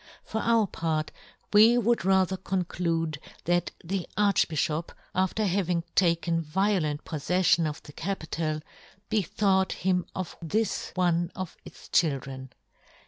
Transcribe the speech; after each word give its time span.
For 0.23 0.41
our 0.41 0.65
part 0.65 1.11
we 1.53 1.77
would 1.77 2.03
rather 2.03 2.35
conclude 2.35 3.19
that 3.45 3.69
the 3.83 4.07
Archbi{hop, 4.17 4.89
after 5.13 5.45
having 5.45 5.83
taken 5.93 6.41
vio 6.41 6.79
lent 6.79 7.05
poffeffion 7.05 7.67
of 7.69 7.83
the 7.83 7.93
capital, 7.93 8.61
be 9.09 9.21
thought 9.21 9.73
him 9.73 10.07
of 10.15 10.35
this 10.41 10.91
one 10.95 11.31
of 11.35 11.55
its 11.65 11.87
chil 11.87 12.17
dren. 12.17 12.49